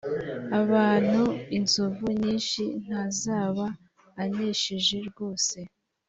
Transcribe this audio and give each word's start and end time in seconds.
abantu 0.61 1.21
inzovu 1.57 2.05
nyinshi 2.21 2.63
ntazaba 2.83 3.65
anesheje 4.23 4.97
rwose 5.09 5.57